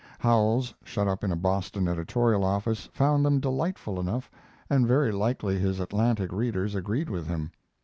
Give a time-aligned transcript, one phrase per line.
[0.17, 4.31] Howells, shut up in a Boston editorial office, found them delightful enough,
[4.67, 7.51] and very likely his Atlantic readers agreed with him.